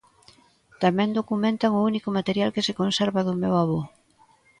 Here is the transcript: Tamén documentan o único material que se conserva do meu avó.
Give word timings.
Tamén 0.83 1.15
documentan 1.19 1.71
o 1.79 1.85
único 1.89 2.09
material 2.17 2.53
que 2.55 2.65
se 2.67 2.77
conserva 2.79 3.25
do 3.27 3.33
meu 3.41 3.53
avó. 3.63 3.81